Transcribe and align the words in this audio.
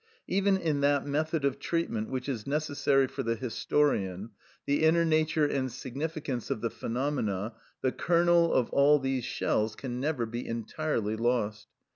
Even 0.27 0.57
in 0.57 0.79
that 0.81 1.05
method 1.05 1.45
of 1.45 1.59
treatment 1.59 2.09
which 2.09 2.27
is 2.27 2.47
necessary 2.47 3.05
for 3.07 3.21
the 3.21 3.35
historian, 3.35 4.31
the 4.65 4.81
inner 4.83 5.05
nature 5.05 5.45
and 5.45 5.71
significance 5.71 6.49
of 6.49 6.59
the 6.59 6.71
phenomena, 6.71 7.53
the 7.83 7.91
kernel 7.91 8.51
of 8.51 8.71
all 8.71 8.97
these 8.97 9.23
shells, 9.25 9.75
can 9.75 9.99
never 9.99 10.25
be 10.25 10.43
entirely 10.47 11.15
lost. 11.15 11.67